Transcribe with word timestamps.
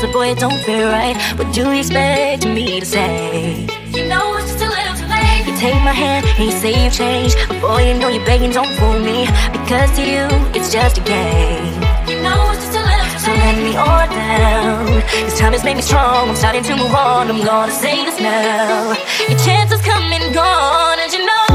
does, 0.00 0.02
but 0.02 0.12
boy, 0.12 0.30
it 0.30 0.38
don't 0.38 0.58
feel 0.64 0.88
right. 0.88 1.16
What 1.36 1.52
do 1.52 1.62
you 1.62 1.78
expect 1.78 2.46
me 2.46 2.80
to 2.80 2.86
say? 2.86 3.66
You 3.92 4.06
know 4.06 4.36
it's 4.36 4.52
just 4.52 4.64
a 4.64 4.68
little 4.68 4.96
too 4.96 5.06
late. 5.06 5.46
You 5.46 5.56
take 5.58 5.74
my 5.82 5.92
hand 5.92 6.26
and 6.26 6.44
you 6.44 6.52
say 6.52 6.84
you've 6.84 6.92
changed, 6.92 7.36
but 7.48 7.60
boy, 7.60 7.88
you 7.88 7.98
know 7.98 8.08
you're 8.08 8.24
begging, 8.24 8.50
don't 8.50 8.70
fool 8.78 8.98
me. 8.98 9.26
Because 9.52 9.90
to 9.96 10.02
you, 10.02 10.26
it's 10.54 10.72
just 10.72 10.98
a 10.98 11.02
game. 11.02 11.74
You 12.08 12.22
know 12.22 12.50
it's 12.52 12.64
just 12.64 12.76
a 12.76 12.82
little 12.82 13.06
too 13.06 13.18
late. 13.18 13.20
So 13.20 13.30
let 13.32 13.56
me 13.56 13.76
all 13.76 14.06
down. 14.08 14.86
This 15.26 15.38
time 15.38 15.52
has 15.52 15.64
made 15.64 15.76
me 15.76 15.82
strong. 15.82 16.30
I'm 16.30 16.36
starting 16.36 16.64
to 16.64 16.76
move 16.76 16.94
on. 16.94 17.30
I'm 17.30 17.44
gonna 17.44 17.72
say 17.72 18.04
this 18.04 18.18
now. 18.20 18.94
Your 19.28 19.38
chance 19.38 19.70
has 19.70 19.82
come 19.82 20.12
and 20.12 20.34
gone, 20.34 20.98
and 20.98 21.12
you 21.12 21.26
know 21.26 21.49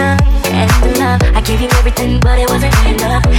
And 0.00 0.70
love. 0.98 1.20
I 1.34 1.40
gave 1.40 1.60
you 1.60 1.68
everything, 1.72 2.20
but 2.20 2.38
it 2.38 2.48
wasn't 2.48 2.74
enough. 2.86 3.37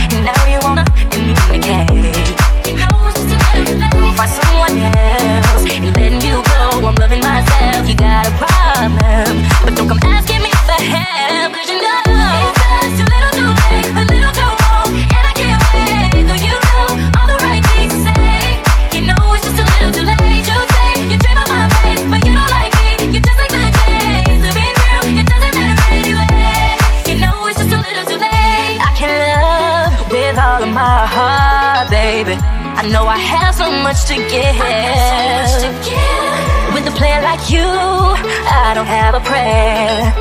All 30.59 30.67
of 30.67 30.73
my 30.73 31.05
heart, 31.07 31.89
baby. 31.89 32.33
I 32.33 32.88
know 32.91 33.05
I 33.07 33.17
have 33.17 33.55
so 33.55 33.71
much 33.71 34.05
to 34.07 34.15
give. 34.15 34.55
So 34.59 34.67
much 34.67 35.53
to 35.63 35.71
give. 35.88 36.73
With 36.73 36.88
a 36.88 36.95
player 36.97 37.21
like 37.21 37.49
you, 37.49 37.63
I 37.63 38.73
don't 38.75 38.85
have 38.88 39.16
a 39.16 39.21
prayer. 39.21 40.11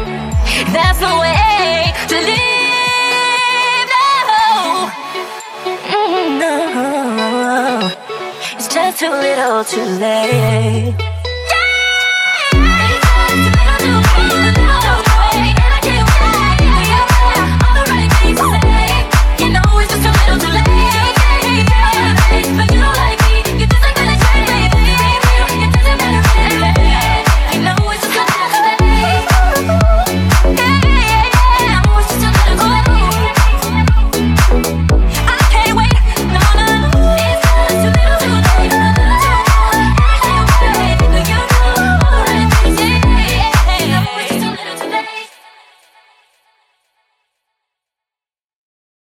That's 0.72 1.00
no 1.00 1.20
way 1.20 1.92
to 2.10 2.16
live. 2.30 2.46
No, 3.92 4.90
Mm, 5.90 6.38
no. 6.40 7.90
it's 8.56 8.68
just 8.72 8.98
too 9.00 9.10
little, 9.10 9.64
too 9.64 9.84
late. 9.98 10.94